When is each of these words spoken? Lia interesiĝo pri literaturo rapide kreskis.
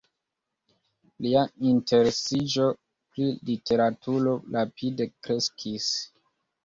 Lia 1.25 1.43
interesiĝo 1.73 2.65
pri 3.17 3.29
literaturo 3.51 4.35
rapide 4.57 5.09
kreskis. 5.21 5.93